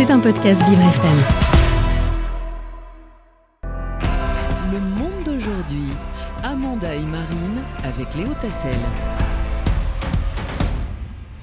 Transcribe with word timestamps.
C'est 0.00 0.10
un 0.10 0.18
podcast 0.18 0.62
Vivre 0.66 0.80
FM. 0.80 1.18
Le 4.72 4.80
monde 4.80 5.24
d'aujourd'hui. 5.26 5.90
Amanda 6.42 6.94
et 6.94 7.00
Marine 7.00 7.60
avec 7.84 8.06
Léo 8.16 8.28
Tassel. 8.40 8.70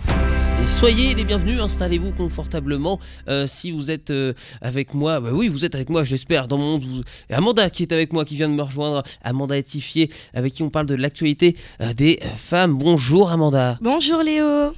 Et 0.09 0.65
soyez 0.65 1.13
les 1.13 1.23
bienvenus, 1.23 1.61
installez-vous 1.61 2.13
confortablement. 2.13 2.99
Euh, 3.29 3.45
si 3.45 3.69
vous 3.69 3.91
êtes 3.91 4.09
euh, 4.09 4.33
avec 4.59 4.95
moi, 4.95 5.19
bah 5.19 5.29
oui, 5.33 5.49
vous 5.49 5.63
êtes 5.63 5.75
avec 5.75 5.91
moi, 5.91 6.03
j'espère, 6.03 6.47
dans 6.47 6.57
mon 6.57 6.71
monde. 6.71 6.83
vous- 6.83 7.03
Et 7.29 7.35
Amanda 7.35 7.69
qui 7.69 7.83
est 7.83 7.91
avec 7.91 8.11
moi, 8.11 8.25
qui 8.25 8.33
vient 8.37 8.49
de 8.49 8.55
me 8.55 8.63
rejoindre. 8.63 9.03
Amanda 9.23 9.55
Etifier, 9.55 10.09
avec 10.33 10.53
qui 10.53 10.63
on 10.63 10.71
parle 10.71 10.87
de 10.87 10.95
l'actualité 10.95 11.55
euh, 11.81 11.93
des 11.93 12.19
femmes. 12.37 12.73
Bonjour 12.75 13.29
Amanda. 13.29 13.77
Bonjour 13.81 14.23
Léo. 14.23 14.73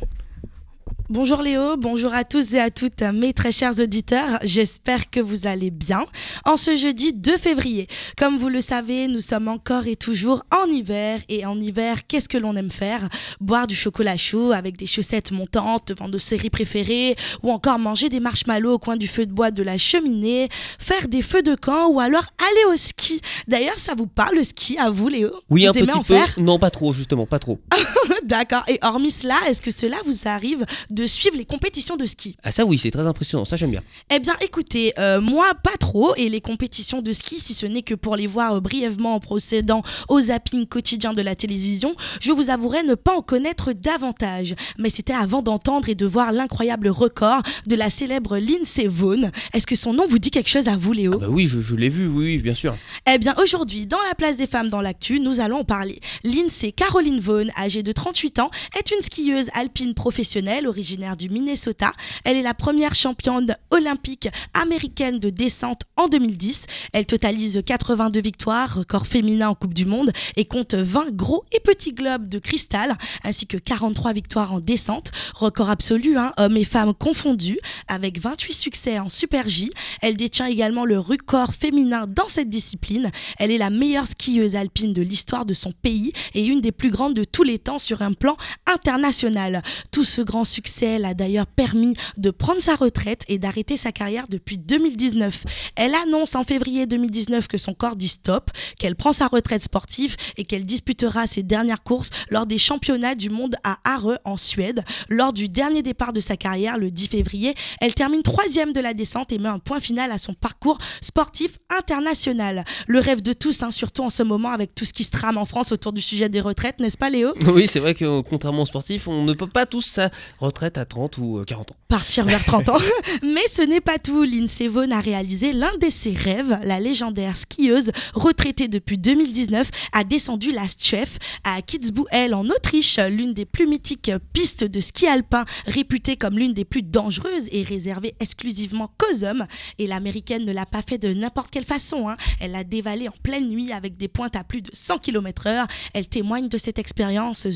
Bonjour 1.12 1.41
Léo, 1.41 1.76
bonjour 1.76 2.14
à 2.14 2.23
tous 2.23 2.54
et 2.54 2.60
à 2.60 2.70
toutes 2.70 3.02
mes 3.02 3.34
très 3.34 3.52
chers 3.52 3.80
auditeurs, 3.80 4.38
j'espère 4.44 5.10
que 5.10 5.20
vous 5.20 5.47
allez 5.47 5.71
bien. 5.71 6.06
En 6.46 6.56
ce 6.56 6.78
jeudi 6.78 7.14
2 7.14 7.36
février, 7.39 7.88
comme 8.15 8.38
vous 8.38 8.47
le 8.47 8.61
savez, 8.61 9.07
nous 9.07 9.20
sommes 9.20 9.48
encore 9.48 9.87
et 9.87 9.96
toujours 9.96 10.43
en 10.56 10.70
hiver 10.70 11.21
et 11.28 11.48
en 11.48 11.60
hiver, 11.60 12.06
qu'est-ce 12.07 12.29
que 12.29 12.37
l'on 12.37 12.56
aime 12.56 12.70
faire? 12.70 13.10
Boire 13.42 13.65
du 13.65 13.74
chocolat 13.74 14.18
chaud 14.18 14.51
avec 14.51 14.78
des 14.78 14.86
chaussettes 14.86 15.32
montantes 15.32 15.87
devant 15.87 16.07
nos 16.10 16.20
séries 16.20 16.51
préférées 16.51 17.15
ou 17.42 17.50
encore 17.50 17.79
manger 17.79 18.10
des 18.10 18.20
marshmallows 18.20 18.73
au 18.73 18.79
coin 18.79 18.96
du 18.96 19.07
feu 19.07 19.26
de 19.26 19.34
bois 19.34 19.50
de 19.50 19.64
la 19.64 19.79
cheminée, 19.79 20.48
faire 20.78 21.07
des 21.07 21.23
feux 21.23 21.42
de 21.42 21.56
camp 21.56 21.87
ou 21.89 22.00
alors 22.00 22.26
aller 22.37 22.71
au 22.71 22.78
ski. 22.78 23.20
D'ailleurs, 23.48 23.79
ça 23.79 23.96
vous 23.98 24.06
parle 24.06 24.36
le 24.36 24.43
ski 24.43 24.78
à 24.78 24.92
vous 24.92 25.07
Léo? 25.07 25.32
Oui, 25.50 25.64
Vous 25.64 25.70
un 25.70 25.73
petit 25.73 25.87
peu. 25.87 26.14
faire? 26.14 26.36
Non, 26.37 26.60
pas 26.60 26.70
trop, 26.70 26.93
justement, 26.93 27.26
pas 27.26 27.39
trop. 27.39 27.60
D'accord. 28.25 28.64
Et 28.68 28.79
hormis 28.82 29.11
cela, 29.11 29.37
est-ce 29.47 29.61
que 29.61 29.71
cela 29.71 29.97
vous 30.05 30.28
arrive 30.28 30.65
de 30.89 31.07
suivre 31.07 31.37
les 31.37 31.46
compétitions 31.46 31.97
de 31.97 32.05
ski? 32.05 32.36
Ah, 32.44 32.52
ça 32.52 32.66
oui, 32.66 32.78
c'est 32.78 32.92
très 32.92 33.08
impressionnant, 33.08 33.45
ça 33.45 33.55
j'aime 33.55 33.72
bien. 33.72 33.81
Eh 34.14 34.19
bien, 34.19 34.36
écoutez, 34.42 34.94
euh, 35.00 35.22
moi, 35.22 35.53
pas 35.64 35.78
trop. 35.80 36.16
Et 36.16 36.30
les 36.30 36.42
compétitions 36.42 37.02
de 37.02 37.11
ski, 37.14 37.39
si 37.39 37.53
ce 37.53 37.66
n'est 37.66 37.81
que 37.81 37.95
pour 37.95 38.16
les 38.16 38.28
voir 38.28 38.56
euh, 38.56 38.59
brièvement 38.59 39.16
en 39.16 39.20
procédant 39.20 39.84
au 40.08 40.20
zapping 40.22 40.66
quotidien 40.66 41.14
de 41.14 41.22
la 41.22 41.36
télévision, 41.36 41.95
je 42.22 42.31
vous 42.31 42.50
avouerai 42.50 42.84
ne 42.84 42.95
pas 42.95 43.16
en 43.16 43.22
connaître 43.22 43.73
davantage. 43.73 44.56
Mais 44.78 44.89
c'était 44.89 45.14
avant 45.14 45.42
d'entendre 45.42 45.89
et 45.89 45.95
de 45.95 46.06
voir 46.06 46.31
l'incroyable 46.31 46.89
record 46.89 47.42
de 47.66 47.76
la 47.76 47.89
célèbre 47.89 48.38
Lindsey 48.38 48.88
Vonn. 48.88 49.31
Est-ce 49.54 49.67
que 49.67 49.76
son 49.76 49.94
nom 49.94 50.08
vous 50.09 50.20
dit 50.20 50.31
quelque 50.31 50.50
chose 50.50 50.67
à 50.67 50.78
vous, 50.78 50.94
Léo? 50.94 51.14
Ah 51.16 51.17
bah 51.17 51.28
oui, 51.30 51.48
je, 51.48 51.61
je 51.61 51.76
l'ai 51.76 51.89
vu, 51.89 52.08
oui, 52.08 52.26
oui, 52.26 52.38
bien 52.39 52.54
sûr. 52.54 52.76
eh 53.11 53.17
bien, 53.17 53.36
aujourd'hui, 53.42 53.86
dans 53.86 54.02
la 54.08 54.16
place 54.16 54.38
des 54.38 54.48
femmes 54.48 54.70
dans 54.70 54.81
l'actu, 54.81 55.20
nous 55.20 55.39
allons 55.39 55.59
en 55.59 55.64
parler. 55.64 56.00
Lindsay 56.23 56.72
Caroline 56.72 57.20
Vaughn, 57.20 57.52
âgée 57.58 57.83
de 57.83 57.92
38 58.10 58.40
ans, 58.40 58.50
est 58.76 58.90
une 58.90 59.02
skieuse 59.04 59.52
alpine 59.54 59.94
professionnelle 59.94 60.66
originaire 60.68 61.16
du 61.16 61.30
Minnesota. 61.30 61.94
Elle 62.24 62.38
est 62.38 62.42
la 62.42 62.56
première 62.56 62.96
championne 62.96 63.56
olympique 63.70 64.30
américaine 64.56 65.20
de 65.20 65.30
descente 65.30 65.84
en 65.96 66.08
2010. 66.08 66.66
Elle 66.92 67.06
totalise 67.06 67.62
82 67.64 68.20
victoires, 68.20 68.78
record 68.78 69.06
féminin 69.06 69.50
en 69.50 69.54
Coupe 69.54 69.76
du 69.76 69.86
Monde, 69.86 70.12
et 70.38 70.46
compte 70.46 70.74
20 70.74 71.12
gros 71.12 71.46
et 71.52 71.60
petits 71.60 71.94
globes 71.94 72.28
de 72.28 72.40
cristal, 72.40 72.98
ainsi 73.24 73.46
que 73.46 73.58
43 73.58 74.14
victoires 74.14 74.54
en 74.54 74.60
descente. 74.60 75.12
Record 75.36 75.70
absolu, 75.70 76.18
hein, 76.18 76.32
hommes 76.38 76.58
et 76.58 76.64
femmes 76.64 76.96
confondus, 76.96 77.60
avec 77.88 78.20
28 78.20 78.54
succès 78.54 78.98
en 78.98 79.10
Super 79.10 79.48
J. 79.48 79.70
Elle 80.02 80.18
détient 80.18 80.48
également 80.48 80.86
le 80.86 80.98
record 80.98 81.54
féminin 81.54 82.08
dans 82.08 82.28
cette 82.28 82.50
discipline. 82.50 83.12
Elle 83.38 83.52
est 83.52 83.60
la 83.60 83.70
meilleure 83.70 84.08
skieuse 84.08 84.56
alpine 84.56 84.94
de 84.94 85.04
l'histoire 85.04 85.46
de 85.46 85.54
son 85.54 85.73
pays 85.73 86.12
et 86.34 86.44
une 86.44 86.62
des 86.62 86.72
plus 86.72 86.90
grandes 86.90 87.14
de 87.14 87.23
tous 87.23 87.44
les 87.44 87.60
temps 87.60 87.78
sur 87.78 87.98
un 88.02 88.14
plan 88.14 88.38
international. 88.66 89.64
Tout 89.92 90.03
ce 90.03 90.22
grand 90.22 90.45
succès 90.45 91.00
l'a 91.00 91.14
d'ailleurs 91.14 91.47
permis 91.47 91.94
de 92.17 92.31
prendre 92.31 92.61
sa 92.61 92.75
retraite 92.75 93.23
et 93.28 93.39
d'arrêter 93.39 93.78
sa 93.78 93.92
carrière 93.92 94.28
depuis 94.30 94.58
2019. 94.58 95.44
Elle 95.75 95.95
annonce 95.95 96.36
en 96.36 96.44
février 96.44 96.86
2019 96.86 97.47
que 97.47 97.58
son 97.58 97.73
corps 97.73 97.95
dit 97.95 98.08
stop, 98.08 98.52
qu'elle 98.77 98.95
prend 98.95 99.14
sa 99.14 99.27
retraite 99.27 99.64
sportive 99.64 100.16
et 100.38 100.45
qu'elle 100.45 100.66
disputera 100.66 101.27
ses 101.27 101.43
dernières 101.43 101.83
courses 101.83 102.09
lors 102.30 102.45
des 102.45 102.58
championnats 102.58 103.15
du 103.15 103.30
monde 103.30 103.55
à 103.64 103.80
Areux 103.83 104.17
en 104.23 104.38
Suède. 104.38 104.83
Lors 105.09 105.33
du 105.33 105.49
dernier 105.49 105.82
départ 105.82 106.14
de 106.14 106.20
sa 106.20 106.38
carrière, 106.38 106.77
le 106.77 106.92
10 106.92 107.08
février, 107.08 107.55
elle 107.82 107.93
termine 107.93 108.23
troisième 108.23 108.73
de 108.73 108.80
la 108.80 108.93
descente 108.93 109.32
et 109.32 109.38
met 109.38 109.49
un 109.49 109.59
point 109.59 109.80
final 109.80 110.11
à 110.11 110.17
son 110.17 110.33
parcours 110.33 110.77
sportif 111.02 111.58
international. 111.70 112.65
Le 112.88 112.99
rêve 112.99 113.21
de 113.21 113.33
tous, 113.33 113.64
hein, 113.64 113.71
surtout 113.71 114.04
en 114.04 114.09
ce 114.09 114.23
moment 114.23 114.52
avec 114.52 114.76
tout 114.76 114.86
ce 114.86 114.93
qui 114.93 115.04
se 115.04 115.11
trame 115.11 115.38
en 115.38 115.45
France 115.45 115.71
autour 115.71 115.93
du 115.93 116.02
sujet 116.02 116.30
des 116.30 116.42
retraites, 116.42 116.80
n'est-ce 116.80 116.98
pas 116.98 117.09
Léo? 117.09 117.33
Oui, 117.48 117.67
c'est 117.67 117.80
vrai 117.80 117.89
que 117.94 118.05
euh, 118.05 118.22
contrairement 118.27 118.64
aux 118.64 118.66
sportifs, 118.66 119.08
on 119.08 119.23
ne 119.23 119.33
peut 119.33 119.48
pas 119.48 119.66
tous 119.66 119.82
sa 119.82 120.10
retraite 120.39 120.77
à 120.77 120.86
30 120.86 121.17
ou 121.17 121.38
euh, 121.39 121.44
40 121.45 121.72
ans. 121.72 121.76
partir 121.88 122.26
vers 122.26 122.44
30 122.44 122.70
ans. 122.70 122.77
Mais 123.23 123.48
ce 123.52 123.61
n'est 123.61 123.82
pas 123.82 123.98
tout. 124.00 124.23
Lindsey 124.23 124.67
Vonn 124.67 124.92
a 124.92 125.02
réalisé 125.02 125.54
l'un 125.54 125.76
de 125.77 125.89
ses 125.89 126.14
rêves. 126.14 126.60
La 126.64 126.80
légendaire 126.80 127.36
skieuse, 127.38 127.92
retraitée 128.13 128.67
depuis 128.67 128.97
2019, 128.97 129.69
a 129.94 130.03
descendu 130.03 130.51
la 130.51 130.67
Stchef 130.67 131.17
à 131.44 131.61
Kitzbühel 131.61 132.33
en 132.33 132.45
Autriche, 132.50 133.00
l'une 133.00 133.33
des 133.33 133.45
plus 133.45 133.67
mythiques 133.67 134.11
pistes 134.33 134.63
de 134.63 134.79
ski 134.79 135.07
alpin, 135.07 135.45
réputée 135.66 136.16
comme 136.17 136.38
l'une 136.38 136.53
des 136.53 136.66
plus 136.66 136.83
dangereuses 136.83 137.47
et 137.51 137.63
réservée 137.63 138.16
exclusivement 138.19 138.91
qu'aux 138.97 139.23
hommes. 139.23 139.45
Et 139.77 139.88
l'américaine 139.88 140.45
ne 140.45 140.51
l'a 140.51 140.66
pas 140.66 140.81
fait 140.88 140.97
de 140.97 141.13
n'importe 141.13 141.50
quelle 141.51 141.66
façon. 141.66 142.09
hein. 142.09 142.17
Elle 142.39 142.51
l'a 142.51 142.63
dévalé 142.63 143.07
en 143.07 143.13
pleine 143.23 143.47
nuit 143.50 143.71
avec 143.71 143.97
des 143.97 144.07
pointes 144.07 144.35
à 144.35 144.44
plus 144.44 144.61
de 144.61 144.69
100 144.73 145.00
km/h. 145.00 145.67
Elle 145.94 146.07
témoigne 146.07 146.47
de 146.50 146.57
cette 146.57 146.79
expérience. 146.79 147.47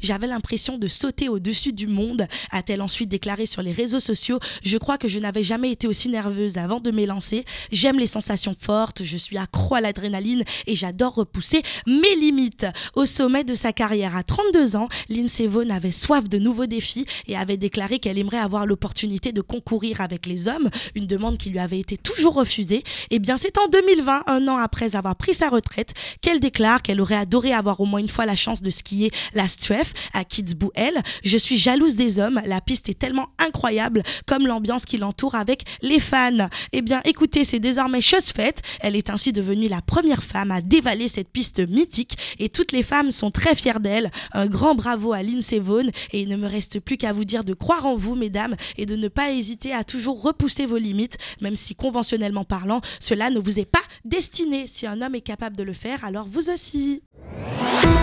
J'avais 0.00 0.26
l'impression 0.26 0.78
de 0.78 0.86
sauter 0.86 1.28
au-dessus 1.28 1.72
du 1.72 1.86
monde, 1.86 2.26
a-t-elle 2.50 2.82
ensuite 2.82 3.08
déclaré 3.08 3.46
sur 3.46 3.62
les 3.62 3.72
réseaux 3.72 4.00
sociaux. 4.00 4.38
Je 4.62 4.78
crois 4.78 4.98
que 4.98 5.08
je 5.08 5.18
n'avais 5.18 5.42
jamais 5.42 5.70
été 5.70 5.86
aussi 5.86 6.08
nerveuse 6.08 6.58
avant 6.58 6.80
de 6.80 6.90
m'élancer. 6.90 7.44
J'aime 7.70 7.98
les 7.98 8.06
sensations 8.06 8.54
fortes, 8.58 9.02
je 9.04 9.16
suis 9.16 9.38
accro 9.38 9.74
à 9.74 9.80
l'adrénaline 9.80 10.44
et 10.66 10.74
j'adore 10.74 11.14
repousser 11.14 11.62
mes 11.86 12.14
limites. 12.16 12.66
Au 12.94 13.06
sommet 13.06 13.44
de 13.44 13.54
sa 13.54 13.72
carrière 13.72 14.16
à 14.16 14.22
32 14.22 14.76
ans, 14.76 14.88
Lindsey 15.08 15.46
Vonn 15.46 15.70
avait 15.70 15.92
soif 15.92 16.28
de 16.28 16.38
nouveaux 16.38 16.66
défis 16.66 17.06
et 17.26 17.36
avait 17.36 17.56
déclaré 17.56 17.98
qu'elle 17.98 18.18
aimerait 18.18 18.38
avoir 18.38 18.66
l'opportunité 18.66 19.32
de 19.32 19.40
concourir 19.40 20.00
avec 20.00 20.26
les 20.26 20.48
hommes, 20.48 20.68
une 20.94 21.06
demande 21.06 21.38
qui 21.38 21.50
lui 21.50 21.58
avait 21.58 21.80
été 21.80 21.96
toujours 21.96 22.34
refusée. 22.34 22.84
Et 23.10 23.18
bien 23.18 23.36
c'est 23.36 23.58
en 23.58 23.68
2020, 23.68 24.24
un 24.26 24.48
an 24.48 24.56
après 24.56 24.96
avoir 24.96 25.16
pris 25.16 25.34
sa 25.34 25.48
retraite, 25.48 25.94
qu'elle 26.20 26.40
déclare 26.40 26.82
qu'elle 26.82 27.00
aurait 27.00 27.16
adoré 27.16 27.52
avoir 27.52 27.80
au 27.80 27.86
moins 27.86 28.00
une 28.00 28.08
fois 28.08 28.26
la 28.26 28.36
chance 28.36 28.62
de 28.62 28.70
skier 28.70 29.10
la 29.34 29.48
Streff 29.48 29.92
à 30.12 30.24
Kitzbühel. 30.24 31.00
Je 31.24 31.38
suis 31.38 31.56
jalouse 31.56 31.96
des 31.96 32.18
hommes, 32.18 32.40
la 32.44 32.60
piste 32.60 32.88
est 32.88 32.98
tellement 32.98 33.28
incroyable 33.38 34.02
comme 34.26 34.46
l'ambiance 34.46 34.84
qui 34.84 34.98
l'entoure 34.98 35.34
avec 35.34 35.64
les 35.82 36.00
fans. 36.00 36.48
Eh 36.72 36.82
bien 36.82 37.00
écoutez, 37.04 37.44
c'est 37.44 37.58
désormais 37.58 38.00
chose 38.00 38.26
faite. 38.26 38.62
Elle 38.80 38.96
est 38.96 39.10
ainsi 39.10 39.32
devenue 39.32 39.68
la 39.68 39.82
première 39.82 40.22
femme 40.22 40.50
à 40.50 40.60
dévaler 40.60 41.08
cette 41.08 41.30
piste 41.30 41.60
mythique 41.60 42.16
et 42.38 42.48
toutes 42.48 42.72
les 42.72 42.82
femmes 42.82 43.10
sont 43.10 43.30
très 43.30 43.54
fières 43.54 43.80
d'elle. 43.80 44.10
Un 44.32 44.46
grand 44.46 44.74
bravo 44.74 45.12
à 45.12 45.22
Lindsey 45.22 45.58
Vonn 45.58 45.90
et 46.12 46.20
il 46.20 46.28
ne 46.28 46.36
me 46.36 46.46
reste 46.46 46.80
plus 46.80 46.96
qu'à 46.96 47.12
vous 47.12 47.24
dire 47.24 47.44
de 47.44 47.54
croire 47.54 47.86
en 47.86 47.96
vous 47.96 48.14
mesdames 48.14 48.56
et 48.76 48.86
de 48.86 48.96
ne 48.96 49.08
pas 49.08 49.32
hésiter 49.32 49.72
à 49.72 49.84
toujours 49.84 50.22
repousser 50.22 50.66
vos 50.66 50.78
limites 50.78 51.18
même 51.40 51.56
si 51.56 51.74
conventionnellement 51.74 52.44
parlant, 52.44 52.80
cela 53.00 53.30
ne 53.30 53.38
vous 53.38 53.58
est 53.58 53.64
pas 53.64 53.82
destiné. 54.04 54.66
Si 54.66 54.86
un 54.86 55.00
homme 55.02 55.14
est 55.14 55.20
capable 55.20 55.56
de 55.56 55.62
le 55.62 55.72
faire, 55.72 56.04
alors 56.04 56.26
vous 56.28 56.50
aussi. 56.50 57.02